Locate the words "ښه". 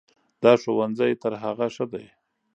1.75-1.85